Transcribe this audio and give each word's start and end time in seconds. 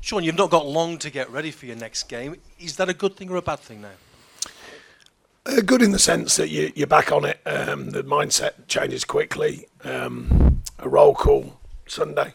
Sean, 0.00 0.24
you've 0.24 0.36
not 0.36 0.50
got 0.50 0.66
long 0.66 0.96
to 0.98 1.10
get 1.10 1.30
ready 1.30 1.50
for 1.50 1.66
your 1.66 1.76
next 1.76 2.04
game. 2.04 2.36
Is 2.58 2.76
that 2.76 2.88
a 2.88 2.94
good 2.94 3.16
thing 3.16 3.30
or 3.30 3.36
a 3.36 3.42
bad 3.42 3.60
thing 3.60 3.82
now? 3.82 3.90
Uh, 5.44 5.60
good 5.60 5.82
in 5.82 5.92
the 5.92 5.98
sense 5.98 6.36
that 6.36 6.48
you, 6.48 6.72
you're 6.74 6.86
back 6.86 7.12
on 7.12 7.24
it. 7.24 7.40
Um, 7.44 7.90
the 7.90 8.02
mindset 8.02 8.66
changes 8.66 9.04
quickly. 9.04 9.66
Um, 9.84 10.62
a 10.78 10.88
roll 10.88 11.14
call 11.14 11.60
Sunday, 11.86 12.34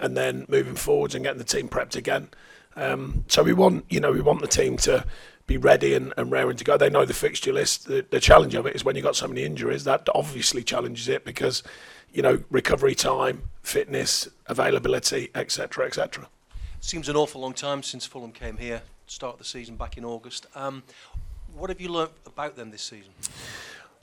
and 0.00 0.16
then 0.16 0.46
moving 0.48 0.74
forwards 0.74 1.14
and 1.14 1.24
getting 1.24 1.38
the 1.38 1.44
team 1.44 1.68
prepped 1.68 1.96
again. 1.96 2.28
Um, 2.74 3.24
so 3.28 3.42
we 3.42 3.52
want, 3.52 3.84
you 3.88 4.00
know, 4.00 4.10
we 4.10 4.20
want 4.20 4.40
the 4.40 4.48
team 4.48 4.76
to 4.78 5.04
be 5.46 5.56
ready 5.56 5.94
and, 5.94 6.12
and 6.16 6.30
raring 6.32 6.56
to 6.56 6.64
go. 6.64 6.76
They 6.76 6.90
know 6.90 7.04
the 7.04 7.14
fixture 7.14 7.52
list. 7.52 7.86
The, 7.86 8.04
the 8.10 8.20
challenge 8.20 8.54
of 8.54 8.66
it 8.66 8.74
is 8.74 8.84
when 8.84 8.96
you've 8.96 9.04
got 9.04 9.16
so 9.16 9.28
many 9.28 9.44
injuries, 9.44 9.84
that 9.84 10.08
obviously 10.12 10.64
challenges 10.64 11.08
it 11.08 11.24
because, 11.24 11.62
you 12.12 12.20
know, 12.20 12.42
recovery 12.50 12.96
time, 12.96 13.42
fitness, 13.62 14.28
availability, 14.46 15.30
etc., 15.34 15.86
etc. 15.86 16.28
Seems 16.80 17.08
an 17.08 17.16
awful 17.16 17.40
long 17.40 17.52
time 17.52 17.82
since 17.82 18.06
Fulham 18.06 18.32
came 18.32 18.56
here, 18.58 18.82
start 19.06 19.38
the 19.38 19.44
season 19.44 19.76
back 19.76 19.96
in 19.96 20.04
August. 20.04 20.46
Um, 20.54 20.82
what 21.54 21.70
have 21.70 21.80
you 21.80 21.88
learnt 21.88 22.12
about 22.26 22.56
them 22.56 22.70
this 22.70 22.82
season? 22.82 23.12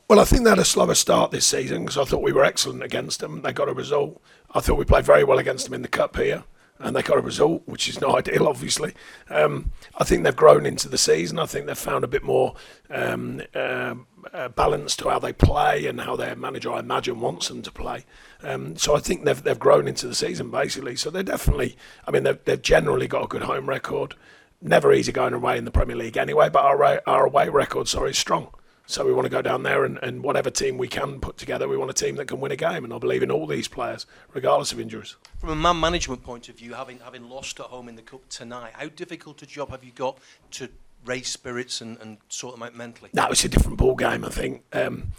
Well, 0.10 0.20
I 0.20 0.26
think 0.26 0.44
they 0.44 0.50
had 0.50 0.60
a 0.60 0.66
slower 0.66 0.96
start 0.96 1.32
this 1.32 1.46
season 1.46 1.86
because 1.86 1.98
I 1.98 2.04
thought 2.04 2.22
we 2.22 2.34
were 2.34 2.44
excellent 2.44 2.84
against 2.84 3.20
them. 3.20 3.42
They 3.42 3.54
got 3.54 3.70
a 3.70 3.74
result. 3.74 4.22
I 4.54 4.60
thought 4.60 4.78
we 4.78 4.86
played 4.86 5.06
very 5.06 5.24
well 5.24 5.40
against 5.40 5.66
them 5.66 5.74
in 5.74 5.82
the 5.82 5.88
cup 5.88 6.18
here, 6.18 6.44
and 6.84 6.96
they 6.96 7.02
got 7.02 7.18
a 7.18 7.22
result, 7.22 7.64
which 7.66 7.88
is 7.88 8.00
not 8.02 8.16
ideal, 8.28 8.48
obviously. 8.48 8.94
Um, 9.30 9.72
I 9.98 10.04
think 10.04 10.24
they've 10.24 10.36
grown 10.36 10.66
into 10.66 10.90
the 10.90 10.98
season. 10.98 11.40
I 11.40 11.46
think 11.46 11.66
they've 11.66 11.78
found 11.78 12.04
a 12.04 12.08
bit 12.08 12.24
more 12.24 12.56
um, 12.90 13.42
uh, 13.56 13.96
uh, 14.34 14.50
balance 14.50 14.96
to 14.98 15.10
how 15.10 15.20
they 15.20 15.34
play 15.34 15.86
and 15.88 16.02
how 16.02 16.16
their 16.16 16.36
manager, 16.36 16.72
I 16.72 16.80
imagine, 16.80 17.20
wants 17.20 17.48
them 17.48 17.62
to 17.64 17.72
play. 17.72 18.06
Um, 18.44 18.76
so 18.76 18.96
I 18.96 19.00
think 19.00 19.24
they've 19.24 19.42
they've 19.42 19.58
grown 19.58 19.88
into 19.88 20.08
the 20.08 20.16
season 20.16 20.52
basically. 20.52 20.96
So 20.98 21.10
they're 21.10 21.24
definitely. 21.24 21.78
I 22.06 22.12
mean, 22.12 22.24
they've, 22.24 22.44
they've 22.44 22.62
generally 22.62 23.08
got 23.08 23.24
a 23.24 23.28
good 23.28 23.44
home 23.44 23.68
record. 23.68 24.16
Never 24.62 24.94
easy 24.94 25.12
going 25.12 25.34
away 25.34 25.58
in 25.58 25.66
the 25.66 25.72
Premier 25.72 25.96
League 25.96 26.18
anyway, 26.18 26.50
but 26.50 26.64
our 26.64 27.02
our 27.08 27.26
away 27.26 27.50
record, 27.50 27.88
sorry, 27.88 28.12
is 28.12 28.18
strong. 28.18 28.50
So 28.86 29.06
we 29.06 29.14
want 29.14 29.26
to 29.26 29.30
go 29.30 29.42
down 29.42 29.64
there 29.64 29.86
and, 29.86 29.98
and 30.04 30.24
whatever 30.24 30.50
team 30.50 30.78
we 30.78 30.90
can 30.90 31.22
put 31.22 31.38
together, 31.38 31.68
we 31.68 31.78
want 31.78 31.90
a 31.90 31.94
team 31.94 32.16
that 32.18 32.28
can 32.28 32.42
win 32.42 32.52
a 32.52 32.58
game. 32.58 32.84
And 32.84 32.94
I 32.94 32.98
believe 32.98 33.24
in 33.24 33.32
all 33.32 33.48
these 33.48 33.68
players, 33.68 34.06
regardless 34.34 34.74
of 34.74 34.80
injuries. 34.80 35.16
From 35.40 35.50
a 35.50 35.56
man 35.56 35.80
management 35.80 36.24
point 36.24 36.50
of 36.50 36.58
view, 36.58 36.74
having 36.74 37.00
having 37.00 37.30
lost 37.30 37.60
at 37.60 37.68
home 37.68 37.88
in 37.88 37.96
the 37.96 38.02
cup 38.02 38.28
tonight, 38.30 38.74
how 38.74 38.90
difficult 38.90 39.42
a 39.42 39.46
job 39.46 39.70
have 39.70 39.84
you 39.84 39.92
got 39.92 40.18
to 40.52 40.70
raise 41.06 41.30
spirits 41.30 41.82
and, 41.82 41.98
and 42.02 42.18
sort 42.28 42.56
them 42.56 42.64
out 42.64 42.76
mentally? 42.76 43.10
No, 43.14 43.28
it's 43.28 43.46
a 43.46 43.50
different 43.50 43.78
ball 43.78 43.96
game. 43.96 44.26
I 44.26 44.30
think 44.30 44.64
um, 44.74 45.12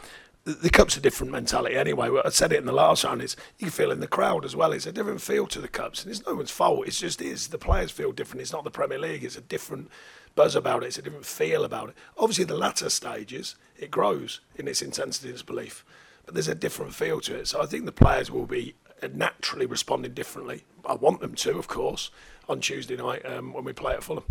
the, 0.45 0.53
the 0.53 0.71
cup's 0.71 0.97
a 0.97 1.01
different 1.01 1.33
mentality 1.33 1.75
anyway. 1.75 2.11
I 2.23 2.29
said 2.29 2.53
it 2.53 2.59
in 2.59 2.67
the 2.67 2.73
last 2.73 3.05
round. 3.05 3.23
Is 3.23 3.35
you 3.59 3.67
can 3.67 3.73
feel 3.73 3.91
in 3.91 4.01
the 4.01 4.07
crowd 4.07 4.45
as 4.45 4.55
well. 4.55 4.73
It's 4.73 4.87
a 4.87 4.93
different 4.93 5.23
feel 5.23 5.47
to 5.49 5.61
the 5.61 5.69
cups, 5.69 6.03
and 6.03 6.11
it's 6.11 6.25
no 6.27 6.35
one's 6.35 6.51
fault. 6.51 6.87
It's 6.87 7.01
just 7.01 7.23
is 7.23 7.49
the 7.49 7.59
players 7.59 7.91
feel 7.91 8.13
different. 8.13 8.43
It's 8.43 8.53
not 8.53 8.65
the 8.65 8.71
Premier 8.71 8.99
League. 8.99 9.25
It's 9.25 9.39
a 9.39 9.43
different 9.43 9.91
buzz 10.35 10.55
about 10.55 10.83
it. 10.83 10.87
It's 10.87 10.99
a 10.99 11.03
different 11.03 11.27
feel 11.27 11.65
about 11.65 11.91
it. 11.91 11.95
Obviously, 12.19 12.45
the 12.45 12.57
latter 12.57 12.91
stages 12.91 13.57
it 13.79 13.91
grows 13.91 14.41
in 14.57 14.69
its 14.69 14.83
intensity 14.83 15.29
and 15.29 15.35
its 15.35 15.43
belief, 15.43 15.85
but 16.25 16.35
there's 16.35 16.49
a 16.49 16.55
different 16.55 16.95
feel 16.95 17.21
to 17.23 17.37
it. 17.37 17.49
So 17.49 17.63
I 17.63 17.67
think 17.67 17.85
the 17.85 17.93
players 17.93 18.31
will 18.31 18.47
be 18.47 18.75
naturally 19.13 19.67
responding 19.67 20.15
differently. 20.15 20.65
I 20.87 20.95
want 20.95 21.21
them 21.21 21.35
to, 21.35 21.59
of 21.59 21.69
course, 21.69 22.11
on 22.49 22.61
Tuesday 22.61 22.97
night 22.97 23.25
um, 23.27 23.53
when 23.53 23.65
we 23.65 23.73
play 23.73 23.95
at 23.95 24.03
Fulham. 24.03 24.25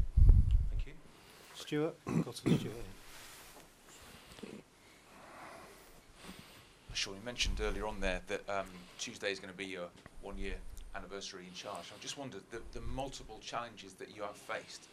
Thank 0.70 0.88
you. 0.88 0.94
Stuart, 1.56 1.96
got 2.06 2.36
to 2.36 2.42
Stuart. 2.42 2.72
Sean, 6.94 7.16
you 7.16 7.26
mentioned 7.26 7.60
earlier 7.60 7.88
on 7.88 8.00
there 8.00 8.22
that 8.28 8.48
um, 8.48 8.68
Tuesday 9.00 9.32
is 9.32 9.40
going 9.40 9.52
to 9.52 9.58
be 9.58 9.66
your 9.66 9.88
one 10.22 10.38
year 10.38 10.54
anniversary 10.96 11.46
in 11.48 11.54
charge. 11.54 11.92
I 11.92 12.00
just 12.00 12.18
wondered 12.18 12.42
the, 12.52 12.62
the 12.72 12.82
multiple 12.82 13.40
challenges 13.42 13.94
that 13.96 14.16
you 14.16 14.22
have 14.22 14.36
faced. 14.36 14.86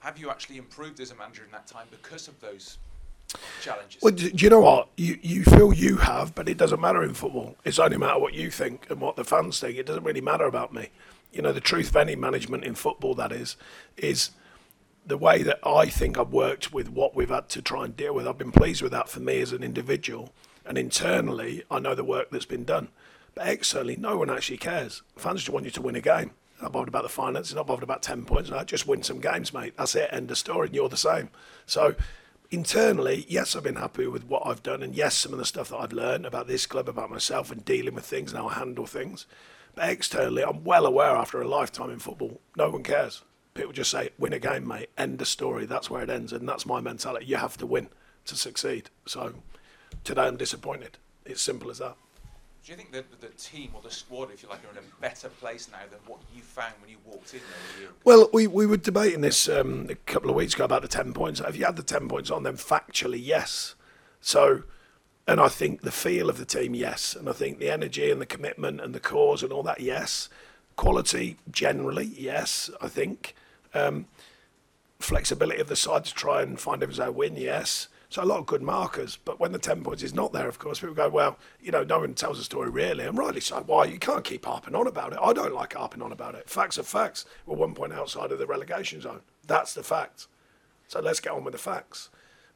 Have 0.00 0.18
you 0.18 0.30
actually 0.30 0.56
improved 0.56 1.00
as 1.00 1.10
a 1.10 1.14
manager 1.14 1.44
in 1.44 1.50
that 1.52 1.66
time 1.66 1.86
because 1.90 2.26
of 2.28 2.40
those 2.40 2.78
challenges? 3.60 4.02
Well, 4.02 4.12
do, 4.12 4.30
do 4.30 4.44
you 4.44 4.50
know 4.50 4.60
what? 4.60 4.88
You 4.96 5.18
you 5.22 5.44
feel 5.44 5.72
you 5.72 5.96
have, 5.96 6.34
but 6.34 6.48
it 6.48 6.56
doesn't 6.56 6.80
matter 6.80 7.02
in 7.02 7.14
football. 7.14 7.56
It's 7.64 7.78
only 7.78 7.98
matter 7.98 8.18
what 8.18 8.34
you 8.34 8.50
think 8.50 8.86
and 8.90 9.00
what 9.00 9.16
the 9.16 9.24
fans 9.24 9.60
think. 9.60 9.76
It 9.76 9.86
doesn't 9.86 10.04
really 10.04 10.20
matter 10.22 10.44
about 10.44 10.72
me. 10.72 10.88
You 11.32 11.42
know, 11.42 11.52
the 11.52 11.60
truth 11.60 11.90
of 11.90 11.96
any 11.96 12.16
management 12.16 12.64
in 12.64 12.74
football, 12.74 13.14
that 13.14 13.30
is, 13.30 13.56
is 13.96 14.30
the 15.06 15.18
way 15.18 15.42
that 15.42 15.60
I 15.66 15.86
think 15.86 16.18
I've 16.18 16.32
worked 16.32 16.72
with 16.72 16.88
what 16.88 17.14
we've 17.14 17.28
had 17.28 17.48
to 17.50 17.62
try 17.62 17.84
and 17.84 17.96
deal 17.96 18.14
with. 18.14 18.26
I've 18.26 18.38
been 18.38 18.52
pleased 18.52 18.82
with 18.82 18.92
that 18.92 19.08
for 19.08 19.20
me 19.20 19.40
as 19.40 19.52
an 19.52 19.62
individual. 19.62 20.32
And 20.64 20.76
internally, 20.76 21.62
I 21.70 21.78
know 21.78 21.94
the 21.94 22.04
work 22.04 22.30
that's 22.30 22.46
been 22.46 22.64
done. 22.64 22.88
But 23.34 23.48
externally, 23.48 23.96
no 23.96 24.16
one 24.16 24.30
actually 24.30 24.58
cares. 24.58 25.02
Fans 25.16 25.40
just 25.40 25.50
want 25.50 25.64
you 25.64 25.70
to 25.70 25.82
win 25.82 25.96
a 25.96 26.00
game. 26.00 26.32
Not 26.60 26.72
bothered 26.72 26.88
about 26.88 27.04
the 27.04 27.08
finances, 27.08 27.54
not 27.54 27.66
bothered 27.66 27.82
about 27.82 28.02
10 28.02 28.24
points. 28.24 28.50
No, 28.50 28.62
just 28.64 28.86
win 28.86 29.02
some 29.02 29.20
games, 29.20 29.54
mate. 29.54 29.74
That's 29.76 29.94
it. 29.94 30.10
End 30.12 30.30
of 30.30 30.38
story. 30.38 30.66
And 30.66 30.74
you're 30.74 30.88
the 30.88 30.96
same. 30.96 31.30
So 31.66 31.94
internally, 32.50 33.24
yes, 33.28 33.56
I've 33.56 33.62
been 33.62 33.76
happy 33.76 34.06
with 34.06 34.24
what 34.24 34.46
I've 34.46 34.62
done. 34.62 34.82
And 34.82 34.94
yes, 34.94 35.14
some 35.14 35.32
of 35.32 35.38
the 35.38 35.44
stuff 35.44 35.70
that 35.70 35.78
I've 35.78 35.92
learned 35.92 36.26
about 36.26 36.46
this 36.46 36.66
club, 36.66 36.88
about 36.88 37.10
myself, 37.10 37.50
and 37.50 37.64
dealing 37.64 37.94
with 37.94 38.04
things 38.04 38.32
and 38.32 38.40
how 38.40 38.48
I 38.48 38.54
handle 38.54 38.86
things. 38.86 39.26
But 39.74 39.88
externally, 39.88 40.42
I'm 40.42 40.64
well 40.64 40.84
aware 40.84 41.16
after 41.16 41.40
a 41.40 41.48
lifetime 41.48 41.90
in 41.90 41.98
football, 41.98 42.40
no 42.56 42.70
one 42.70 42.82
cares. 42.82 43.22
People 43.54 43.72
just 43.72 43.90
say, 43.90 44.10
win 44.18 44.32
a 44.32 44.38
game, 44.38 44.66
mate. 44.66 44.90
End 44.98 45.20
of 45.20 45.28
story. 45.28 45.64
That's 45.64 45.90
where 45.90 46.02
it 46.02 46.10
ends. 46.10 46.32
And 46.32 46.48
that's 46.48 46.66
my 46.66 46.80
mentality. 46.80 47.26
You 47.26 47.36
have 47.36 47.56
to 47.58 47.66
win 47.66 47.88
to 48.26 48.36
succeed. 48.36 48.90
So 49.06 49.34
today 50.04 50.22
I'm 50.22 50.36
disappointed. 50.36 50.98
It's 51.24 51.42
simple 51.42 51.70
as 51.70 51.78
that. 51.78 51.96
Do 52.64 52.72
you 52.72 52.76
think 52.76 52.92
that 52.92 53.20
the 53.20 53.28
team 53.28 53.70
or 53.72 53.80
the 53.80 53.90
squad, 53.90 54.30
if 54.32 54.42
you 54.42 54.48
like, 54.48 54.60
are 54.64 54.70
in 54.72 54.78
a 54.78 55.00
better 55.00 55.28
place 55.28 55.68
now 55.72 55.78
than 55.90 55.98
what 56.06 56.20
you 56.34 56.42
found 56.42 56.74
when 56.80 56.90
you 56.90 56.98
walked 57.06 57.32
in 57.32 57.40
there? 57.78 57.88
Well, 58.04 58.28
we, 58.34 58.46
we 58.46 58.66
were 58.66 58.76
debating 58.76 59.22
this 59.22 59.48
um, 59.48 59.86
a 59.88 59.94
couple 59.94 60.28
of 60.28 60.36
weeks 60.36 60.54
ago 60.54 60.64
about 60.64 60.82
the 60.82 60.88
10 60.88 61.14
points. 61.14 61.40
If 61.40 61.56
you 61.56 61.64
had 61.64 61.76
the 61.76 61.82
10 61.82 62.08
points 62.08 62.30
on, 62.30 62.42
then 62.42 62.56
factually, 62.56 63.18
yes. 63.20 63.76
So, 64.20 64.64
and 65.26 65.40
I 65.40 65.48
think 65.48 65.80
the 65.80 65.90
feel 65.90 66.28
of 66.28 66.36
the 66.36 66.44
team, 66.44 66.74
yes. 66.74 67.16
And 67.16 67.30
I 67.30 67.32
think 67.32 67.58
the 67.58 67.70
energy 67.70 68.10
and 68.10 68.20
the 68.20 68.26
commitment 68.26 68.80
and 68.82 68.94
the 68.94 69.00
cause 69.00 69.42
and 69.42 69.52
all 69.52 69.62
that, 69.62 69.80
yes. 69.80 70.28
Quality, 70.76 71.38
generally, 71.50 72.12
yes, 72.14 72.68
I 72.82 72.88
think. 72.88 73.34
Um, 73.72 74.04
flexibility 74.98 75.60
of 75.60 75.68
the 75.68 75.76
side 75.76 76.04
to 76.04 76.14
try 76.14 76.42
and 76.42 76.60
find 76.60 76.82
if 76.82 76.98
a 76.98 77.10
win, 77.10 77.36
yes. 77.36 77.88
So 78.10 78.24
a 78.24 78.24
lot 78.24 78.40
of 78.40 78.46
good 78.46 78.60
markers. 78.60 79.18
But 79.24 79.38
when 79.38 79.52
the 79.52 79.58
10 79.58 79.84
points 79.84 80.02
is 80.02 80.12
not 80.12 80.32
there, 80.32 80.48
of 80.48 80.58
course, 80.58 80.80
people 80.80 80.96
go, 80.96 81.08
well, 81.08 81.38
you 81.62 81.70
know, 81.70 81.84
no 81.84 82.00
one 82.00 82.14
tells 82.14 82.40
a 82.40 82.44
story 82.44 82.68
really. 82.68 83.06
And 83.06 83.16
rightly 83.16 83.40
so. 83.40 83.62
Why? 83.64 83.84
You 83.84 84.00
can't 84.00 84.24
keep 84.24 84.44
harping 84.44 84.74
on 84.74 84.88
about 84.88 85.12
it. 85.12 85.20
I 85.22 85.32
don't 85.32 85.54
like 85.54 85.74
harping 85.74 86.02
on 86.02 86.10
about 86.10 86.34
it. 86.34 86.50
Facts 86.50 86.76
are 86.76 86.82
facts. 86.82 87.24
We're 87.46 87.56
one 87.56 87.72
point 87.72 87.92
outside 87.92 88.32
of 88.32 88.40
the 88.40 88.46
relegation 88.46 89.00
zone. 89.00 89.20
That's 89.46 89.74
the 89.74 89.84
fact. 89.84 90.26
So 90.88 91.00
let's 91.00 91.20
get 91.20 91.32
on 91.32 91.44
with 91.44 91.52
the 91.52 91.58
facts. 91.58 92.10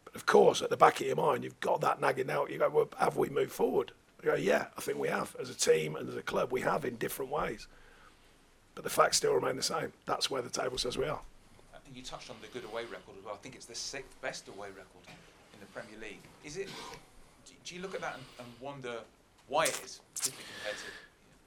But 0.05 0.17
of 0.17 0.27
course, 0.27 0.61
at 0.61 0.71
the 0.71 0.77
back 0.77 1.01
of 1.01 1.07
your 1.07 1.17
mind, 1.17 1.45
you've 1.45 1.61
got 1.61 1.81
that 1.83 2.01
nagging 2.01 2.31
out. 2.31 2.51
You 2.51 2.59
go, 2.59 2.69
well, 2.69 2.89
have 2.99 3.17
we 3.17 3.29
moved 3.29 3.53
forward? 3.53 3.93
You 4.25 4.31
go, 4.31 4.35
yeah, 4.35 4.67
I 4.77 4.81
think 4.81 4.99
we 4.99 5.09
have. 5.09 5.37
As 5.41 5.51
a 5.51 5.55
team 5.55 5.95
and 5.95 6.09
as 6.09 6.17
a 6.17 6.23
club, 6.23 6.51
we 6.51 6.63
have 6.63 6.85
in 6.85 6.97
different 6.97 7.31
ways. 7.31 7.69
But 8.75 8.83
the 8.83 8.91
facts 8.91 9.19
still 9.19 9.35
remain 9.35 9.55
the 9.55 9.62
same. 9.62 9.93
That's 10.05 10.33
where 10.33 10.43
the 10.43 10.50
table 10.50 10.79
says 10.79 10.99
we 10.99 11.05
are. 11.05 11.21
You 11.95 12.03
touched 12.03 12.29
on 12.29 12.37
the 12.43 12.49
good 12.49 12.69
away 12.69 12.83
record 12.87 13.15
as 13.17 13.25
well. 13.25 13.35
I 13.35 13.37
think 13.37 13.55
it's 13.55 13.67
the 13.67 13.75
sixth 13.77 14.21
best 14.21 14.49
away 14.49 14.67
record 14.71 15.15
the 15.66 15.72
Premier 15.72 15.99
League. 16.00 16.20
Is 16.44 16.56
it? 16.56 16.69
do- 17.64 17.75
you 17.75 17.81
look 17.81 17.94
at 17.94 18.00
that 18.00 18.14
and, 18.14 18.25
and 18.38 18.49
wonder 18.61 18.99
why 19.49 19.64
it 19.64 19.81
is, 19.84 20.00
particularly 20.14 20.44
to? 20.76 20.90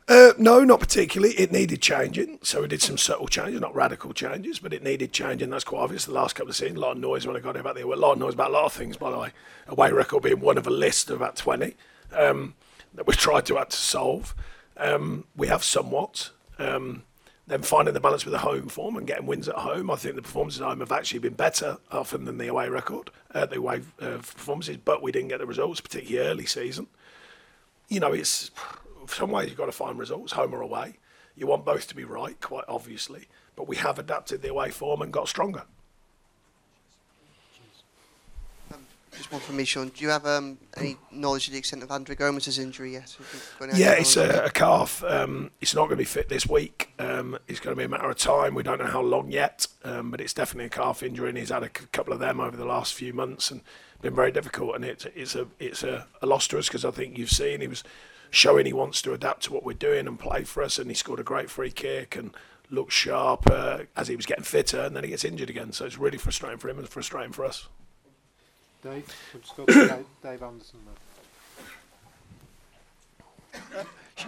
Uh, 0.09 0.33
no, 0.37 0.63
not 0.63 0.79
particularly. 0.79 1.33
It 1.35 1.51
needed 1.51 1.81
changing, 1.81 2.39
so 2.41 2.61
we 2.61 2.67
did 2.69 2.81
some 2.81 2.97
subtle 2.97 3.27
changes, 3.27 3.59
not 3.59 3.75
radical 3.75 4.13
changes, 4.13 4.59
but 4.59 4.71
it 4.73 4.81
needed 4.81 5.11
changing. 5.11 5.49
That's 5.49 5.65
quite 5.65 5.81
obvious. 5.81 6.05
The 6.05 6.13
last 6.13 6.35
couple 6.35 6.49
of 6.49 6.55
seasons, 6.55 6.77
a 6.77 6.81
lot 6.81 6.93
of 6.93 6.97
noise 6.99 7.27
when 7.27 7.35
I 7.35 7.39
got 7.39 7.55
here 7.55 7.61
about 7.61 7.75
the 7.75 7.85
a 7.85 7.95
lot 7.95 8.13
of 8.13 8.19
noise 8.19 8.33
about 8.33 8.51
a 8.51 8.53
lot 8.53 8.65
of 8.65 8.73
things. 8.73 8.95
By 8.95 9.11
the 9.11 9.17
way, 9.17 9.31
away 9.67 9.91
record 9.91 10.23
being 10.23 10.39
one 10.39 10.57
of 10.57 10.65
a 10.65 10.71
list 10.71 11.09
of 11.09 11.17
about 11.17 11.35
twenty 11.35 11.75
um, 12.15 12.55
that 12.93 13.05
we 13.05 13.13
tried 13.15 13.45
to 13.47 13.55
have 13.57 13.69
to 13.69 13.77
solve. 13.77 14.33
Um, 14.77 15.25
we 15.35 15.47
have 15.47 15.63
somewhat. 15.63 16.31
Um, 16.57 17.03
then 17.47 17.61
finding 17.61 17.93
the 17.93 17.99
balance 17.99 18.25
with 18.25 18.33
the 18.33 18.39
home 18.39 18.67
form 18.67 18.97
and 18.97 19.07
getting 19.07 19.25
wins 19.25 19.47
at 19.47 19.55
home. 19.55 19.89
I 19.89 19.95
think 19.95 20.15
the 20.15 20.21
performances 20.21 20.61
at 20.61 20.67
home 20.67 20.81
have 20.81 20.91
actually 20.91 21.19
been 21.19 21.33
better 21.33 21.77
often 21.91 22.25
than 22.25 22.37
the 22.37 22.47
away 22.47 22.67
record, 22.67 23.09
uh, 23.33 23.45
the 23.45 23.57
away 23.57 23.81
uh, 24.01 24.17
performances, 24.17 24.77
but 24.77 25.01
we 25.01 25.13
didn't 25.13 25.29
get 25.29 25.39
the 25.39 25.45
results, 25.45 25.79
particularly 25.79 26.29
early 26.29 26.45
season. 26.45 26.87
You 27.87 28.01
know, 28.01 28.11
it's 28.11 28.51
some 29.07 29.31
ways 29.31 29.47
you've 29.47 29.57
got 29.57 29.67
to 29.67 29.71
find 29.71 29.97
results, 29.97 30.33
home 30.33 30.53
or 30.53 30.61
away. 30.61 30.97
You 31.35 31.47
want 31.47 31.65
both 31.65 31.87
to 31.87 31.95
be 31.95 32.03
right, 32.03 32.39
quite 32.41 32.65
obviously. 32.67 33.27
But 33.55 33.67
we 33.67 33.77
have 33.77 33.97
adapted 33.97 34.41
the 34.41 34.49
away 34.49 34.69
form 34.69 35.01
and 35.01 35.13
got 35.13 35.29
stronger. 35.29 35.63
Just 39.17 39.31
one 39.31 39.41
from 39.41 39.57
me, 39.57 39.65
Sean. 39.65 39.89
Do 39.89 40.03
you 40.03 40.09
have 40.09 40.25
um, 40.27 40.59
any 40.77 40.95
knowledge 41.11 41.47
of 41.47 41.53
the 41.53 41.59
extent 41.59 41.81
of 41.81 41.89
André 41.89 42.15
Gomes's 42.15 42.59
injury 42.59 42.93
yet? 42.93 43.15
Have 43.17 43.33
you 43.33 43.39
got 43.59 43.69
any 43.69 43.79
Yeah, 43.79 43.93
it's 43.93 44.15
a, 44.15 44.45
a 44.45 44.49
calf. 44.51 45.03
Um, 45.03 45.49
it's 45.59 45.73
not 45.73 45.81
going 45.81 45.91
to 45.91 45.95
be 45.97 46.05
fit 46.05 46.29
this 46.29 46.45
week. 46.45 46.93
Um, 46.99 47.37
it's 47.47 47.59
going 47.59 47.75
to 47.75 47.79
be 47.79 47.85
a 47.85 47.89
matter 47.89 48.09
of 48.09 48.17
time. 48.17 48.53
We 48.53 48.61
don't 48.61 48.79
know 48.79 48.85
how 48.85 49.01
long 49.01 49.31
yet, 49.31 49.65
um, 49.83 50.11
but 50.11 50.21
it's 50.21 50.33
definitely 50.33 50.65
a 50.65 50.69
calf 50.69 51.01
injury, 51.01 51.29
and 51.29 51.37
he's 51.37 51.49
had 51.49 51.63
a 51.63 51.67
c- 51.67 51.85
couple 51.91 52.13
of 52.13 52.19
them 52.19 52.39
over 52.39 52.55
the 52.55 52.65
last 52.65 52.93
few 52.93 53.11
months, 53.11 53.49
and 53.49 53.61
been 54.01 54.13
very 54.13 54.31
difficult. 54.31 54.75
And 54.75 54.85
it's 54.85 55.05
it's 55.15 55.35
a 55.35 55.47
it's 55.59 55.81
a, 55.81 56.05
a 56.21 56.27
loss 56.27 56.47
to 56.49 56.59
us 56.59 56.67
because 56.67 56.85
I 56.85 56.91
think 56.91 57.17
you've 57.17 57.31
seen 57.31 57.61
he 57.61 57.67
was 57.67 57.83
showing 58.29 58.65
he 58.67 58.73
wants 58.73 59.01
to 59.01 59.13
adapt 59.13 59.43
to 59.45 59.53
what 59.53 59.63
we're 59.63 59.73
doing 59.73 60.05
and 60.07 60.19
play 60.19 60.43
for 60.43 60.61
us, 60.61 60.77
and 60.77 60.91
he 60.91 60.93
scored 60.93 61.19
a 61.19 61.23
great 61.23 61.49
free 61.49 61.71
kick 61.71 62.15
and 62.15 62.35
looked 62.69 62.91
sharp 62.91 63.49
uh, 63.49 63.79
as 63.95 64.09
he 64.09 64.15
was 64.15 64.27
getting 64.27 64.43
fitter, 64.43 64.81
and 64.81 64.95
then 64.95 65.03
he 65.03 65.09
gets 65.09 65.25
injured 65.25 65.49
again. 65.49 65.71
So 65.71 65.85
it's 65.85 65.97
really 65.97 66.17
frustrating 66.17 66.59
for 66.59 66.69
him 66.69 66.77
and 66.77 66.87
frustrating 66.87 67.31
for 67.31 67.45
us. 67.45 67.67
Dave, 68.89 69.15
we'll 69.33 69.41
just 69.41 69.57
go 69.57 69.65
to 69.65 69.73
Dave, 69.73 70.05
Dave 70.23 70.43
Anderson. 70.43 70.79
now. 73.53 73.83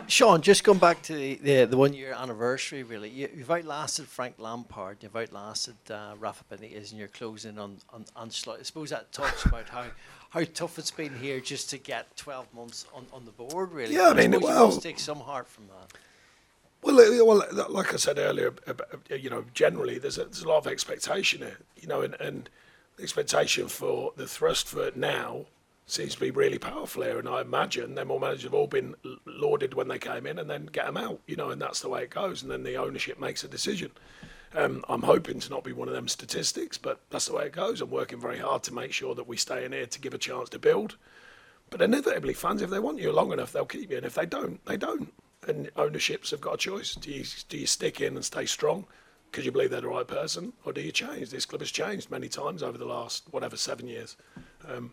Sean, 0.07 0.41
just 0.41 0.63
going 0.63 0.79
back 0.79 1.01
to 1.03 1.13
the, 1.13 1.35
the, 1.35 1.65
the 1.65 1.77
one 1.77 1.93
year 1.93 2.13
anniversary, 2.13 2.83
really, 2.83 3.09
you, 3.09 3.29
you've 3.35 3.49
outlasted 3.49 4.05
Frank 4.05 4.35
Lampard, 4.37 4.97
you've 5.01 5.15
outlasted 5.15 5.75
uh, 5.89 6.13
Rafa 6.19 6.43
Benitez, 6.51 6.91
and 6.91 6.99
you're 6.99 7.07
closing 7.07 7.57
on, 7.57 7.77
on, 7.91 8.05
on 8.15 8.29
Slot. 8.29 8.57
I 8.59 8.63
suppose 8.63 8.89
that 8.89 9.11
talks 9.11 9.45
about 9.45 9.69
how, 9.69 9.85
how 10.29 10.43
tough 10.53 10.77
it's 10.77 10.91
been 10.91 11.15
here 11.15 11.39
just 11.39 11.69
to 11.71 11.77
get 11.77 12.15
12 12.17 12.53
months 12.53 12.85
on, 12.93 13.05
on 13.13 13.25
the 13.25 13.31
board, 13.31 13.71
really. 13.71 13.95
Yeah, 13.95 14.09
I 14.09 14.13
mean, 14.13 14.33
suppose 14.33 14.43
well- 14.43 14.59
you 14.65 14.67
must 14.67 14.83
take 14.83 14.99
some 14.99 15.19
heart 15.19 15.47
from 15.47 15.67
that. 15.67 15.97
Well, 16.81 17.25
well, 17.25 17.43
like 17.69 17.93
I 17.93 17.97
said 17.97 18.17
earlier, 18.19 18.53
you 19.09 19.29
know, 19.29 19.43
generally 19.53 19.99
there's 19.99 20.17
a, 20.17 20.23
there's 20.23 20.43
a 20.43 20.47
lot 20.47 20.59
of 20.59 20.67
expectation 20.67 21.41
here, 21.41 21.57
you 21.75 21.89
know, 21.89 22.01
and, 22.01 22.15
and 22.21 22.43
the 22.45 22.49
expectation 23.01 23.67
for 23.67 24.13
the 24.15 24.27
thrust 24.27 24.67
for 24.67 24.91
now 24.95 25.45
seems 25.85 26.13
to 26.13 26.19
be 26.19 26.31
really 26.31 26.59
powerful 26.59 27.03
here. 27.03 27.19
And 27.19 27.27
I 27.27 27.41
imagine 27.41 27.95
them 27.95 28.11
all 28.11 28.19
managers 28.19 28.43
have 28.43 28.53
all 28.53 28.67
been 28.67 28.95
lauded 29.25 29.73
when 29.73 29.87
they 29.87 29.99
came 29.99 30.27
in 30.27 30.37
and 30.39 30.49
then 30.49 30.67
get 30.67 30.85
them 30.85 30.97
out, 30.97 31.19
you 31.25 31.35
know, 31.35 31.49
and 31.49 31.61
that's 31.61 31.81
the 31.81 31.89
way 31.89 32.03
it 32.03 32.11
goes. 32.11 32.41
And 32.41 32.51
then 32.51 32.63
the 32.63 32.77
ownership 32.77 33.19
makes 33.19 33.43
a 33.43 33.47
decision. 33.47 33.91
Um, 34.53 34.83
I'm 34.89 35.03
hoping 35.03 35.39
to 35.39 35.49
not 35.49 35.63
be 35.63 35.73
one 35.73 35.87
of 35.87 35.93
them 35.93 36.07
statistics, 36.07 36.77
but 36.77 36.99
that's 37.09 37.27
the 37.27 37.35
way 37.35 37.45
it 37.45 37.53
goes. 37.53 37.81
I'm 37.81 37.89
working 37.89 38.19
very 38.19 38.39
hard 38.39 38.63
to 38.63 38.73
make 38.73 38.93
sure 38.93 39.13
that 39.15 39.27
we 39.27 39.37
stay 39.37 39.65
in 39.65 39.71
here 39.71 39.85
to 39.85 39.99
give 39.99 40.13
a 40.13 40.19
chance 40.19 40.49
to 40.49 40.59
build. 40.59 40.95
But 41.69 41.81
inevitably, 41.81 42.33
fans, 42.33 42.63
if 42.63 42.71
they 42.71 42.79
want 42.79 42.99
you 42.99 43.11
long 43.11 43.31
enough, 43.31 43.51
they'll 43.51 43.65
keep 43.65 43.91
you, 43.91 43.97
and 43.97 44.05
if 44.05 44.15
they 44.15 44.25
don't, 44.25 44.63
they 44.65 44.77
don't. 44.77 45.13
And 45.47 45.69
ownerships 45.75 46.31
have 46.31 46.41
got 46.41 46.55
a 46.55 46.57
choice: 46.57 46.95
do 46.95 47.11
you 47.11 47.23
do 47.47 47.59
you 47.59 47.67
stick 47.67 48.01
in 48.01 48.15
and 48.15 48.25
stay 48.25 48.47
strong 48.47 48.87
because 49.31 49.45
you 49.45 49.51
believe 49.51 49.69
they're 49.69 49.81
the 49.81 49.87
right 49.87 50.07
person, 50.07 50.53
or 50.65 50.73
do 50.73 50.81
you 50.81 50.91
change? 50.91 51.29
This 51.29 51.45
club 51.45 51.61
has 51.61 51.71
changed 51.71 52.09
many 52.09 52.27
times 52.27 52.63
over 52.63 52.77
the 52.77 52.85
last 52.85 53.23
whatever 53.31 53.57
seven 53.57 53.87
years. 53.87 54.17
Um, 54.67 54.91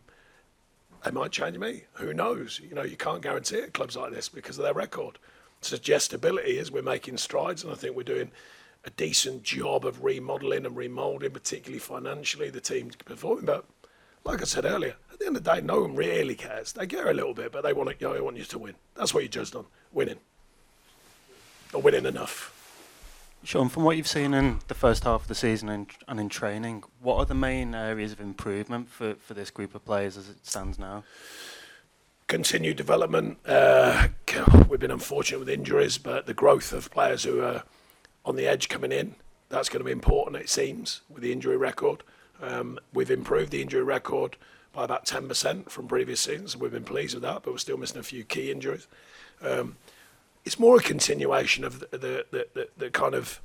they 1.04 1.10
might 1.10 1.32
change 1.32 1.58
me. 1.58 1.84
Who 1.94 2.12
knows? 2.12 2.60
You 2.60 2.74
know, 2.74 2.82
you 2.82 2.96
can't 2.96 3.22
guarantee 3.22 3.56
it. 3.56 3.74
Clubs 3.74 3.96
like 3.96 4.12
this 4.12 4.28
because 4.28 4.58
of 4.58 4.64
their 4.64 4.74
record. 4.74 5.18
Suggestibility 5.60 6.58
is 6.58 6.70
we're 6.70 6.82
making 6.82 7.16
strides, 7.16 7.64
and 7.64 7.72
I 7.72 7.76
think 7.76 7.96
we're 7.96 8.02
doing 8.02 8.30
a 8.84 8.90
decent 8.90 9.42
job 9.42 9.84
of 9.84 10.02
remodelling 10.04 10.66
and 10.66 10.76
remoulding, 10.76 11.30
particularly 11.30 11.78
financially. 11.78 12.50
The 12.50 12.60
team's 12.60 12.96
performing, 12.96 13.46
but 13.46 13.64
like 14.24 14.42
I 14.42 14.44
said 14.44 14.64
earlier, 14.64 14.96
at 15.12 15.18
the 15.18 15.26
end 15.26 15.36
of 15.36 15.44
the 15.44 15.54
day, 15.54 15.60
no 15.60 15.80
one 15.80 15.96
really 15.96 16.34
cares. 16.34 16.72
They 16.72 16.86
care 16.86 17.08
a 17.08 17.14
little 17.14 17.34
bit, 17.34 17.52
but 17.52 17.62
they 17.62 17.72
want 17.72 18.00
you 18.00 18.08
know, 18.08 18.14
they 18.14 18.20
want 18.20 18.36
you 18.36 18.44
to 18.44 18.58
win. 18.58 18.74
That's 18.94 19.14
what 19.14 19.22
you're 19.22 19.28
judged 19.28 19.56
on, 19.56 19.66
winning. 19.92 20.18
Or 21.72 21.80
winning 21.80 22.06
enough. 22.06 22.55
Sean, 23.46 23.68
from 23.68 23.84
what 23.84 23.96
you've 23.96 24.08
seen 24.08 24.34
in 24.34 24.58
the 24.66 24.74
first 24.74 25.04
half 25.04 25.22
of 25.22 25.28
the 25.28 25.34
season 25.36 25.68
and, 25.68 25.86
and 26.08 26.18
in 26.18 26.28
training, 26.28 26.82
what 27.00 27.14
are 27.18 27.24
the 27.24 27.32
main 27.32 27.76
areas 27.76 28.10
of 28.10 28.18
improvement 28.18 28.88
for, 28.88 29.14
for 29.14 29.34
this 29.34 29.52
group 29.52 29.72
of 29.76 29.84
players 29.84 30.16
as 30.16 30.28
it 30.28 30.44
stands 30.44 30.80
now? 30.80 31.04
Continued 32.26 32.76
development. 32.76 33.38
Uh, 33.46 34.08
we've 34.68 34.80
been 34.80 34.90
unfortunate 34.90 35.38
with 35.38 35.48
injuries, 35.48 35.96
but 35.96 36.26
the 36.26 36.34
growth 36.34 36.72
of 36.72 36.90
players 36.90 37.22
who 37.22 37.40
are 37.40 37.62
on 38.24 38.34
the 38.34 38.48
edge 38.48 38.68
coming 38.68 38.90
in, 38.90 39.14
that's 39.48 39.68
going 39.68 39.78
to 39.78 39.84
be 39.84 39.92
important, 39.92 40.34
it 40.34 40.50
seems, 40.50 41.02
with 41.08 41.22
the 41.22 41.30
injury 41.30 41.56
record. 41.56 42.02
Um, 42.42 42.80
we've 42.92 43.12
improved 43.12 43.52
the 43.52 43.62
injury 43.62 43.84
record 43.84 44.36
by 44.72 44.82
about 44.82 45.06
10% 45.06 45.70
from 45.70 45.86
previous 45.86 46.18
seasons. 46.18 46.56
We've 46.56 46.72
been 46.72 46.82
pleased 46.82 47.14
with 47.14 47.22
that, 47.22 47.44
but 47.44 47.52
we're 47.52 47.58
still 47.58 47.76
missing 47.76 47.98
a 47.98 48.02
few 48.02 48.24
key 48.24 48.50
injuries. 48.50 48.88
Um, 49.40 49.76
it's 50.46 50.60
more 50.60 50.76
a 50.76 50.80
continuation 50.80 51.64
of 51.64 51.80
the, 51.90 52.24
the, 52.30 52.46
the, 52.54 52.68
the, 52.78 52.90
kind 52.90 53.14
of 53.14 53.40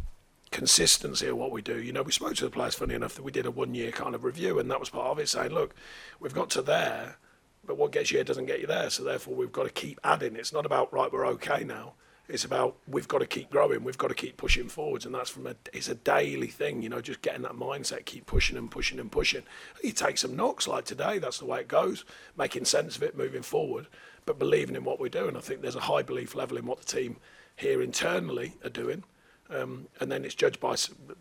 consistency 0.51 1.27
of 1.27 1.35
what 1.35 1.51
we 1.51 1.61
do. 1.61 1.81
You 1.81 1.91
know, 1.91 2.03
we 2.03 2.11
spoke 2.11 2.35
to 2.35 2.45
the 2.45 2.51
players, 2.51 2.75
funny 2.75 2.93
enough, 2.93 3.15
that 3.15 3.23
we 3.23 3.31
did 3.31 3.47
a 3.47 3.51
one 3.51 3.73
year 3.73 3.91
kind 3.91 4.13
of 4.13 4.23
review, 4.23 4.59
and 4.59 4.69
that 4.69 4.79
was 4.79 4.91
part 4.91 5.07
of 5.07 5.17
it, 5.17 5.27
saying, 5.27 5.49
look, 5.49 5.73
we've 6.19 6.33
got 6.33 6.51
to 6.51 6.61
there, 6.61 7.17
but 7.65 7.75
what 7.75 7.91
gets 7.91 8.11
you 8.11 8.17
here 8.17 8.23
doesn't 8.23 8.45
get 8.45 8.61
you 8.61 8.67
there. 8.67 8.91
So 8.91 9.03
therefore, 9.03 9.33
we've 9.33 9.51
got 9.51 9.63
to 9.63 9.71
keep 9.71 9.99
adding. 10.03 10.35
It's 10.35 10.53
not 10.53 10.65
about, 10.65 10.93
right, 10.93 11.11
we're 11.11 11.25
okay 11.27 11.63
now. 11.63 11.93
It's 12.31 12.45
about 12.45 12.77
we've 12.87 13.09
got 13.09 13.17
to 13.17 13.25
keep 13.25 13.49
growing, 13.49 13.83
we've 13.83 13.97
got 13.97 14.07
to 14.07 14.15
keep 14.15 14.37
pushing 14.37 14.69
forwards, 14.69 15.05
and 15.05 15.13
that's 15.13 15.29
from 15.29 15.47
a 15.47 15.55
it's 15.73 15.89
a 15.89 15.95
daily 15.95 16.47
thing, 16.47 16.81
you 16.81 16.87
know, 16.87 17.01
just 17.01 17.21
getting 17.21 17.41
that 17.41 17.57
mindset, 17.57 18.05
keep 18.05 18.25
pushing 18.25 18.55
and 18.55 18.71
pushing 18.71 18.99
and 18.99 19.11
pushing. 19.11 19.43
You 19.83 19.91
take 19.91 20.17
some 20.17 20.37
knocks 20.37 20.65
like 20.65 20.85
today, 20.85 21.19
that's 21.19 21.39
the 21.39 21.45
way 21.45 21.59
it 21.59 21.67
goes, 21.67 22.05
making 22.37 22.63
sense 22.63 22.95
of 22.95 23.03
it, 23.03 23.17
moving 23.17 23.41
forward, 23.41 23.87
but 24.25 24.39
believing 24.39 24.77
in 24.77 24.85
what 24.85 24.97
we 24.97 25.09
do. 25.09 25.27
And 25.27 25.35
I 25.35 25.41
think 25.41 25.61
there's 25.61 25.75
a 25.75 25.81
high 25.81 26.03
belief 26.03 26.33
level 26.33 26.57
in 26.57 26.65
what 26.65 26.79
the 26.79 26.85
team 26.85 27.17
here 27.57 27.81
internally 27.81 28.53
are 28.63 28.69
doing, 28.69 29.03
um, 29.49 29.87
and 29.99 30.09
then 30.09 30.23
it's 30.23 30.33
judged 30.33 30.61
by 30.61 30.77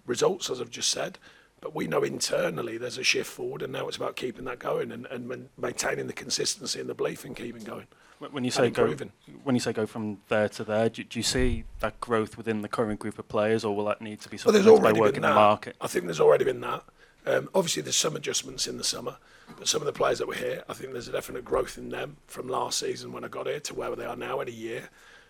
results, 0.06 0.48
as 0.48 0.60
I've 0.60 0.70
just 0.70 0.90
said. 0.90 1.18
But 1.60 1.74
we 1.74 1.88
know 1.88 2.04
internally 2.04 2.78
there's 2.78 2.98
a 2.98 3.02
shift 3.02 3.30
forward, 3.30 3.62
and 3.62 3.72
now 3.72 3.88
it's 3.88 3.96
about 3.96 4.14
keeping 4.14 4.44
that 4.44 4.60
going 4.60 4.92
and, 4.92 5.06
and 5.06 5.48
maintaining 5.58 6.06
the 6.06 6.12
consistency 6.12 6.78
and 6.78 6.88
the 6.88 6.94
belief 6.94 7.26
in 7.26 7.34
keeping 7.34 7.64
going. 7.64 7.88
Wh- 8.20 8.32
When 8.32 8.44
you 8.44 8.50
say 8.50 8.70
go, 8.70 8.94
when 9.42 9.56
you 9.56 9.60
say 9.60 9.72
go 9.72 9.86
from 9.86 10.18
there 10.28 10.48
to 10.50 10.64
there, 10.64 10.88
do, 10.88 11.02
do 11.02 11.18
you 11.18 11.22
see 11.22 11.64
that 11.80 12.00
growth 12.00 12.36
within 12.36 12.62
the 12.62 12.68
current 12.68 13.00
group 13.00 13.18
of 13.18 13.28
players, 13.28 13.64
or 13.64 13.74
will 13.74 13.86
that 13.86 14.00
need 14.00 14.20
to 14.20 14.28
be 14.28 14.38
Well, 14.44 14.52
there's 14.52 14.64
supplemented 14.64 14.94
by 14.94 15.00
working 15.00 15.22
the 15.22 15.28
market? 15.34 15.76
I 15.80 15.86
think 15.88 16.04
there's 16.04 16.20
already 16.20 16.44
been 16.44 16.60
that. 16.60 16.84
Um, 17.26 17.48
obviously, 17.54 17.82
there's 17.82 17.96
some 17.96 18.16
adjustments 18.16 18.66
in 18.66 18.78
the 18.78 18.84
summer, 18.84 19.16
but 19.58 19.68
some 19.68 19.82
of 19.82 19.86
the 19.86 19.92
players 19.92 20.18
that 20.18 20.28
were 20.28 20.34
here, 20.34 20.62
I 20.68 20.74
think 20.74 20.92
there's 20.92 21.08
a 21.08 21.12
definite 21.12 21.44
growth 21.44 21.76
in 21.76 21.90
them 21.90 22.16
from 22.26 22.48
last 22.48 22.78
season 22.78 23.12
when 23.12 23.24
I 23.24 23.28
got 23.28 23.46
here 23.46 23.60
to 23.60 23.74
where 23.74 23.94
they 23.96 24.06
are 24.06 24.16
now 24.16 24.40
in 24.40 24.48
a 24.48 24.52
year. 24.52 24.88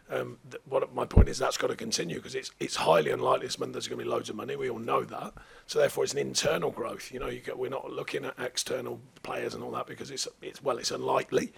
Um, 0.09 0.39
th- 0.51 0.61
what 0.69 0.93
my 0.93 1.05
point 1.05 1.29
is 1.29 1.39
that's 1.39 1.57
got 1.57 1.69
to 1.69 1.77
continue 1.77 2.17
because 2.17 2.35
it's 2.35 2.51
it's 2.59 2.75
highly 2.75 3.13
unlikely 3.13 3.47
this 3.47 3.61
month 3.61 3.73
there's 3.75 3.87
going 3.87 3.99
to 4.00 4.05
be 4.05 4.11
loads 4.11 4.29
of 4.29 4.35
money. 4.35 4.57
We 4.57 4.69
all 4.69 4.81
know 4.81 5.05
that. 5.05 5.35
So 5.69 5.79
therefore, 5.79 6.03
it's 6.03 6.12
an 6.12 6.19
internal 6.19 6.73
growth. 6.73 7.12
You 7.12 7.21
know, 7.21 7.29
you 7.29 7.38
get, 7.41 7.57
we're 7.57 7.71
not 7.71 7.91
looking 7.93 8.25
at 8.25 8.35
external 8.38 9.00
players 9.23 9.55
and 9.55 9.62
all 9.62 9.71
that 9.73 9.87
because 9.87 10.11
it's 10.11 10.26
it's 10.43 10.62
well, 10.64 10.79
it's 10.79 10.91
unlikely. 10.91 11.53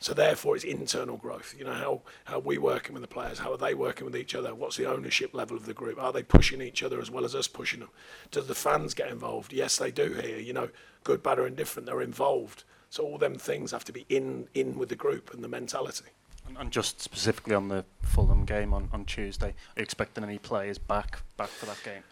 So 0.00 0.14
therefore, 0.14 0.56
it's 0.56 0.64
internal 0.64 1.18
growth. 1.18 1.54
You 1.56 1.64
know 1.64 1.74
how 1.74 2.00
how 2.24 2.36
are 2.36 2.40
we 2.40 2.56
working 2.56 2.94
with 2.94 3.02
the 3.02 3.08
players? 3.08 3.38
How 3.38 3.52
are 3.52 3.58
they 3.58 3.74
working 3.74 4.06
with 4.06 4.16
each 4.16 4.34
other? 4.34 4.54
What's 4.54 4.78
the 4.78 4.86
ownership 4.86 5.34
level 5.34 5.58
of 5.58 5.66
the 5.66 5.74
group? 5.74 6.00
Are 6.00 6.12
they 6.12 6.22
pushing 6.22 6.62
each 6.62 6.82
other 6.82 7.00
as 7.00 7.10
well 7.10 7.24
as 7.26 7.34
us 7.34 7.46
pushing 7.46 7.80
them? 7.80 7.90
Does 8.30 8.46
the 8.46 8.54
fans 8.54 8.94
get 8.94 9.10
involved? 9.10 9.52
Yes, 9.52 9.76
they 9.76 9.90
do 9.90 10.14
here. 10.14 10.38
You 10.38 10.54
know, 10.54 10.70
good, 11.04 11.22
bad, 11.22 11.38
or 11.38 11.46
indifferent, 11.46 11.86
they're 11.86 12.00
involved. 12.00 12.64
So 12.88 13.04
all 13.04 13.18
them 13.18 13.36
things 13.36 13.72
have 13.72 13.84
to 13.84 13.92
be 13.92 14.06
in 14.08 14.48
in 14.54 14.78
with 14.78 14.88
the 14.88 14.96
group 14.96 15.34
and 15.34 15.44
the 15.44 15.48
mentality. 15.48 16.06
And, 16.48 16.56
and 16.56 16.70
just 16.70 17.02
specifically 17.02 17.54
on 17.54 17.68
the 17.68 17.84
Fulham 18.00 18.46
game 18.46 18.72
on, 18.72 18.88
on 18.94 19.04
Tuesday, 19.04 19.48
are 19.48 19.76
you 19.76 19.82
expecting 19.82 20.24
any 20.24 20.38
players 20.38 20.78
back 20.78 21.20
back 21.36 21.50
for 21.50 21.66
that 21.66 21.82
game? 21.84 22.02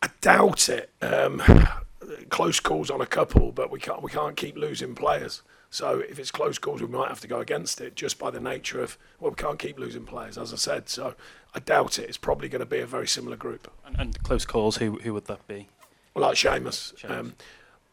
I 0.00 0.10
doubt 0.20 0.68
it. 0.68 0.90
Um, 1.02 1.42
close 2.30 2.60
calls 2.60 2.90
on 2.90 3.00
a 3.00 3.06
couple, 3.06 3.52
but 3.52 3.70
we 3.70 3.78
can't 3.78 4.02
we 4.02 4.10
can't 4.10 4.36
keep 4.36 4.56
losing 4.56 4.94
players. 4.94 5.42
So 5.70 6.00
if 6.00 6.18
it's 6.18 6.30
close 6.30 6.58
calls, 6.58 6.82
we 6.82 6.88
might 6.88 7.08
have 7.08 7.20
to 7.20 7.28
go 7.28 7.40
against 7.40 7.80
it 7.80 7.96
just 7.96 8.18
by 8.18 8.30
the 8.30 8.40
nature 8.40 8.82
of 8.82 8.98
well, 9.20 9.30
we 9.30 9.36
can't 9.36 9.58
keep 9.58 9.78
losing 9.78 10.04
players, 10.04 10.36
as 10.36 10.52
I 10.52 10.56
said. 10.56 10.88
So 10.88 11.14
I 11.54 11.60
doubt 11.60 11.98
it. 11.98 12.08
It's 12.08 12.18
probably 12.18 12.48
going 12.48 12.60
to 12.60 12.66
be 12.66 12.80
a 12.80 12.86
very 12.86 13.08
similar 13.08 13.36
group. 13.36 13.70
And, 13.86 13.98
and 13.98 14.22
close 14.22 14.44
calls, 14.44 14.76
who 14.76 14.98
who 14.98 15.14
would 15.14 15.26
that 15.26 15.46
be? 15.48 15.68
Well, 16.14 16.28
like 16.28 16.36
Seamus. 16.36 16.94
Seamus. 16.94 17.10
Um, 17.10 17.34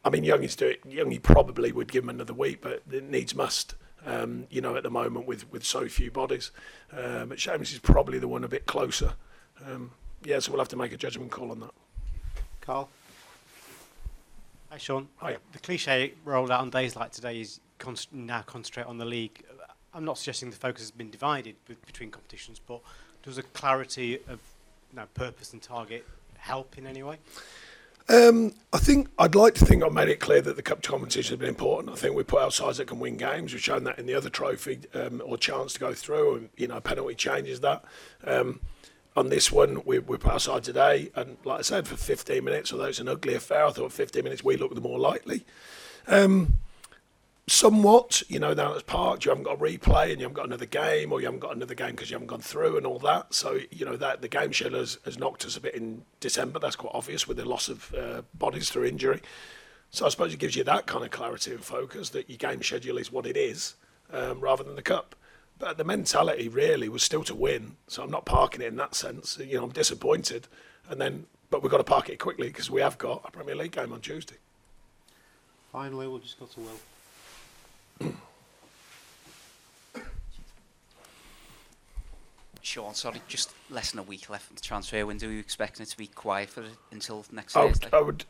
I 0.03 0.09
mean, 0.09 0.23
Youngies 0.23 0.55
do 0.55 0.67
it. 0.67 0.83
Youngie 0.89 1.21
probably 1.21 1.71
would 1.71 1.91
give 1.91 2.03
him 2.03 2.09
another 2.09 2.33
week, 2.33 2.61
but 2.61 2.83
it 2.91 3.09
needs 3.09 3.35
must. 3.35 3.75
Um, 4.05 4.47
you 4.49 4.61
know, 4.61 4.77
at 4.77 4.83
the 4.83 4.89
moment 4.89 5.27
with, 5.27 5.51
with 5.51 5.65
so 5.65 5.89
few 5.89 6.09
bodies, 6.09 6.51
um, 6.93 7.29
but 7.29 7.37
Seamus 7.37 7.73
is 7.73 7.79
probably 7.79 8.17
the 8.17 8.29
one 8.29 8.45
a 8.45 8.47
bit 8.47 8.65
closer. 8.65 9.13
Um, 9.65 9.91
yeah, 10.23 10.39
so 10.39 10.51
we'll 10.51 10.61
have 10.61 10.69
to 10.69 10.77
make 10.77 10.93
a 10.93 10.97
judgment 10.97 11.31
call 11.31 11.51
on 11.51 11.59
that. 11.59 11.71
Carl. 12.61 12.89
Hi, 14.69 14.77
Sean. 14.77 15.07
Hi. 15.17 15.37
The 15.51 15.59
cliche 15.59 16.13
rolled 16.23 16.51
out 16.51 16.61
on 16.61 16.69
days 16.69 16.95
like 16.95 17.11
today 17.11 17.41
is 17.41 17.59
con- 17.79 17.95
now 18.11 18.43
concentrate 18.43 18.85
on 18.85 18.99
the 18.99 19.05
league. 19.05 19.43
I'm 19.95 20.05
not 20.05 20.19
suggesting 20.19 20.51
the 20.51 20.57
focus 20.57 20.83
has 20.83 20.91
been 20.91 21.09
divided 21.09 21.55
be- 21.67 21.75
between 21.87 22.11
competitions, 22.11 22.59
but 22.59 22.81
does 23.23 23.39
a 23.39 23.43
clarity 23.43 24.17
of 24.27 24.39
you 24.91 24.97
know, 24.97 25.07
purpose 25.15 25.53
and 25.53 25.61
target 25.61 26.05
help 26.37 26.77
in 26.77 26.85
any 26.85 27.01
way? 27.01 27.17
Um, 28.09 28.53
I 28.71 28.77
think 28.77 29.09
I'd 29.17 29.33
like 29.33 29.55
to 29.55 29.65
think 29.65 29.83
I've 29.83 29.91
made 29.91 30.09
it 30.09 30.19
clear 30.19 30.41
that 30.41 30.55
the 30.55 30.61
cup 30.61 30.83
competition 30.83 31.33
has 31.33 31.39
been 31.39 31.49
important. 31.49 31.91
I 31.91 31.95
think 31.95 32.15
we 32.15 32.21
put 32.21 32.41
out 32.41 32.53
sides 32.53 32.77
that 32.77 32.85
can 32.85 32.99
win 32.99 33.17
games. 33.17 33.53
We've 33.53 33.61
shown 33.61 33.85
that 33.85 33.97
in 33.97 34.05
the 34.05 34.13
other 34.13 34.29
trophy 34.29 34.81
um, 34.93 35.21
or 35.25 35.35
chance 35.35 35.73
to 35.73 35.79
go 35.79 35.95
through, 35.95 36.35
and 36.35 36.49
you 36.57 36.67
know, 36.67 36.79
penalty 36.79 37.15
changes 37.15 37.59
that. 37.61 37.83
Um, 38.23 38.59
on 39.19 39.29
this 39.29 39.51
one, 39.51 39.81
we, 39.85 39.99
we 39.99 40.17
put 40.17 40.31
our 40.31 40.39
side 40.39 40.63
today, 40.63 41.11
and 41.13 41.37
like 41.43 41.59
I 41.59 41.61
said, 41.61 41.87
for 41.87 41.97
15 41.97 42.43
minutes, 42.43 42.71
although 42.71 42.85
it's 42.85 42.99
an 42.99 43.09
ugly 43.09 43.35
affair, 43.35 43.65
I 43.65 43.71
thought 43.71 43.91
15 43.91 44.23
minutes 44.23 44.43
we 44.43 44.55
looked 44.55 44.75
the 44.75 44.81
more 44.81 44.97
likely. 44.97 45.45
Um, 46.07 46.59
somewhat, 47.45 48.23
you 48.29 48.39
know, 48.39 48.53
now 48.53 48.71
it's 48.73 48.83
parked, 48.83 49.25
you 49.25 49.31
haven't 49.31 49.43
got 49.43 49.55
a 49.55 49.57
replay 49.57 50.11
and 50.11 50.19
you 50.19 50.23
haven't 50.23 50.35
got 50.35 50.45
another 50.45 50.65
game, 50.65 51.11
or 51.11 51.19
you 51.19 51.25
haven't 51.25 51.41
got 51.41 51.53
another 51.53 51.75
game 51.75 51.91
because 51.91 52.09
you 52.09 52.15
haven't 52.15 52.27
gone 52.27 52.39
through 52.39 52.77
and 52.77 52.85
all 52.85 52.97
that. 52.99 53.33
So, 53.33 53.59
you 53.71 53.85
know, 53.85 53.97
that 53.97 54.21
the 54.21 54.29
game 54.29 54.53
schedule 54.53 54.79
has, 54.79 54.97
has 55.03 55.19
knocked 55.19 55.43
us 55.43 55.57
a 55.57 55.61
bit 55.61 55.75
in 55.75 56.03
December. 56.21 56.57
That's 56.57 56.77
quite 56.77 56.95
obvious 56.95 57.27
with 57.27 57.37
the 57.37 57.45
loss 57.45 57.67
of 57.67 57.93
uh, 57.93 58.21
bodies 58.35 58.69
through 58.69 58.85
injury. 58.85 59.21
So 59.91 60.05
I 60.05 60.09
suppose 60.09 60.33
it 60.33 60.39
gives 60.39 60.55
you 60.55 60.63
that 60.63 60.85
kind 60.85 61.03
of 61.03 61.11
clarity 61.11 61.51
and 61.51 61.63
focus 61.63 62.09
that 62.11 62.29
your 62.29 62.37
game 62.37 62.63
schedule 62.63 62.97
is 62.97 63.11
what 63.11 63.25
it 63.25 63.35
is, 63.35 63.75
um, 64.13 64.39
rather 64.39 64.63
than 64.63 64.77
the 64.77 64.81
cup. 64.81 65.15
But 65.59 65.77
the 65.77 65.83
mentality 65.83 66.47
really 66.47 66.87
was 66.87 67.03
still 67.03 67.23
to 67.25 67.35
win. 67.35 67.75
So 67.87 68.01
I'm 68.01 68.11
not 68.11 68.25
parking 68.25 68.61
it 68.61 68.67
in 68.67 68.77
that 68.77 68.95
sense. 68.95 69.37
You 69.37 69.57
know, 69.57 69.65
I'm 69.65 69.71
disappointed, 69.71 70.47
and 70.89 70.99
then 70.99 71.25
but 71.49 71.61
we've 71.61 71.71
got 71.71 71.77
to 71.79 71.83
park 71.83 72.09
it 72.09 72.19
quickly 72.19 72.47
because 72.47 72.71
we 72.71 72.81
have 72.81 72.97
got 72.97 73.23
a 73.25 73.31
Premier 73.31 73.55
League 73.55 73.71
game 73.71 73.91
on 73.91 74.01
Tuesday. 74.01 74.35
Finally, 75.71 76.07
we'll 76.07 76.19
just 76.19 76.39
go 76.39 76.45
to 76.45 76.59
Will. 76.59 78.13
Sean, 82.61 82.93
sorry, 82.93 83.21
just 83.27 83.51
less 83.71 83.91
than 83.91 83.99
a 83.99 84.03
week 84.03 84.29
left 84.29 84.51
in 84.51 84.55
the 84.55 84.61
transfer 84.61 85.03
window. 85.05 85.27
Are 85.27 85.31
you 85.31 85.39
expecting 85.39 85.83
it 85.83 85.89
to 85.89 85.97
be 85.97 86.07
quiet 86.07 86.49
for 86.49 86.63
until 86.91 87.25
next 87.31 87.55
I 87.55 87.63
would, 87.63 87.71
Thursday? 87.71 87.89
I 87.97 88.01
would, 88.01 88.25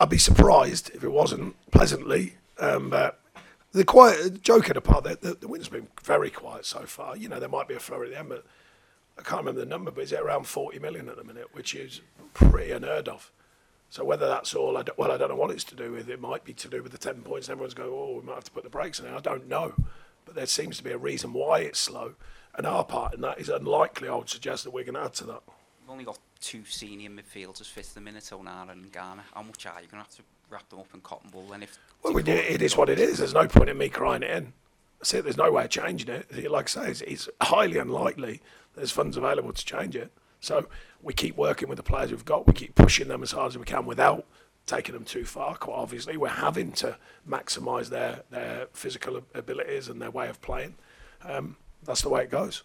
I'd 0.00 0.10
be 0.10 0.18
surprised 0.18 0.90
if 0.92 1.04
it 1.04 1.10
wasn't 1.10 1.54
pleasantly. 1.70 2.34
Um, 2.58 2.90
but 2.90 3.20
the 3.74 3.84
quiet, 3.84 4.40
joking 4.42 4.76
apart, 4.76 5.04
the, 5.04 5.18
the, 5.20 5.34
the 5.34 5.48
wind's 5.48 5.68
been 5.68 5.88
very 6.02 6.30
quiet 6.30 6.64
so 6.64 6.86
far. 6.86 7.16
You 7.16 7.28
know, 7.28 7.40
there 7.40 7.48
might 7.48 7.66
be 7.66 7.74
a 7.74 7.80
flurry 7.80 8.06
at 8.06 8.12
the 8.12 8.18
end, 8.20 8.28
but 8.28 8.46
I 9.18 9.22
can't 9.22 9.40
remember 9.40 9.60
the 9.60 9.66
number, 9.66 9.90
but 9.90 10.02
it's 10.02 10.12
around 10.12 10.46
40 10.46 10.78
million 10.78 11.08
at 11.08 11.16
the 11.16 11.24
minute, 11.24 11.48
which 11.52 11.74
is 11.74 12.00
pretty 12.34 12.70
unheard 12.70 13.08
of. 13.08 13.32
So 13.90 14.04
whether 14.04 14.28
that's 14.28 14.54
all, 14.54 14.76
I 14.78 14.84
well, 14.96 15.10
I 15.10 15.16
don't 15.16 15.28
know 15.28 15.36
what 15.36 15.50
it's 15.50 15.64
to 15.64 15.76
do 15.76 15.92
with. 15.92 16.08
It 16.08 16.20
might 16.20 16.44
be 16.44 16.52
to 16.54 16.68
do 16.68 16.82
with 16.82 16.92
the 16.92 16.98
10 16.98 17.22
points. 17.22 17.48
Everyone's 17.48 17.74
going, 17.74 17.90
oh, 17.92 18.20
we 18.20 18.26
might 18.26 18.36
have 18.36 18.44
to 18.44 18.50
put 18.50 18.64
the 18.64 18.70
brakes 18.70 19.00
on. 19.00 19.08
I 19.08 19.20
don't 19.20 19.48
know. 19.48 19.74
But 20.24 20.36
there 20.36 20.46
seems 20.46 20.78
to 20.78 20.84
be 20.84 20.92
a 20.92 20.98
reason 20.98 21.32
why 21.32 21.60
it's 21.60 21.78
slow. 21.78 22.14
And 22.56 22.66
our 22.66 22.84
part 22.84 23.14
in 23.14 23.20
that 23.22 23.40
is 23.40 23.48
unlikely, 23.48 24.08
I 24.08 24.14
would 24.14 24.28
suggest, 24.28 24.64
that 24.64 24.70
we're 24.70 24.84
going 24.84 24.94
to 24.94 25.02
add 25.02 25.14
to 25.14 25.24
that. 25.24 25.42
We've 25.82 25.90
only 25.90 26.04
got 26.04 26.18
two 26.40 26.64
senior 26.64 27.10
midfielders 27.10 27.66
fit 27.66 27.88
at 27.88 27.94
the 27.94 28.00
minute, 28.00 28.24
Onana 28.24 28.70
and 28.72 28.90
Gana. 28.90 29.24
How 29.34 29.42
much 29.42 29.66
are 29.66 29.80
you 29.82 29.88
going 29.88 30.02
to 30.02 30.08
have 30.08 30.16
to 30.16 30.22
wrap 30.48 30.68
them 30.70 30.78
up 30.78 30.88
in 30.94 31.00
cotton 31.00 31.30
wool 31.32 31.46
then? 31.50 31.62
If 31.62 31.78
Well, 32.04 32.12
we 32.12 32.22
it 32.22 32.60
is 32.60 32.76
what 32.76 32.90
it 32.90 32.98
is. 32.98 33.18
There's 33.18 33.32
no 33.32 33.48
point 33.48 33.70
in 33.70 33.78
me 33.78 33.88
crying 33.88 34.22
it 34.22 34.30
in. 34.30 34.52
That's 34.98 35.14
it. 35.14 35.24
There's 35.24 35.38
no 35.38 35.50
way 35.50 35.64
of 35.64 35.70
changing 35.70 36.10
it. 36.10 36.50
Like 36.50 36.66
I 36.76 36.84
say, 36.84 36.90
it's, 36.90 37.00
it's 37.00 37.28
highly 37.40 37.78
unlikely 37.78 38.42
there's 38.76 38.90
funds 38.90 39.16
available 39.16 39.52
to 39.52 39.64
change 39.64 39.96
it. 39.96 40.12
So 40.40 40.68
we 41.02 41.14
keep 41.14 41.36
working 41.36 41.68
with 41.68 41.76
the 41.76 41.82
players 41.82 42.10
we've 42.10 42.24
got. 42.24 42.46
We 42.46 42.52
keep 42.52 42.74
pushing 42.74 43.08
them 43.08 43.22
as 43.22 43.32
hard 43.32 43.52
as 43.52 43.58
we 43.58 43.64
can 43.64 43.86
without 43.86 44.26
taking 44.66 44.94
them 44.94 45.04
too 45.04 45.24
far. 45.24 45.56
Quite 45.56 45.76
obviously, 45.76 46.18
we're 46.18 46.28
having 46.28 46.72
to 46.72 46.98
maximise 47.26 47.88
their 47.88 48.22
their 48.30 48.66
physical 48.74 49.22
abilities 49.34 49.88
and 49.88 50.00
their 50.02 50.10
way 50.10 50.28
of 50.28 50.42
playing. 50.42 50.74
Um, 51.22 51.56
that's 51.84 52.02
the 52.02 52.10
way 52.10 52.24
it 52.24 52.30
goes. 52.30 52.64